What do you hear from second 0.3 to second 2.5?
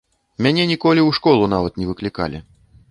Мяне ніколі ў школу нават не выклікалі.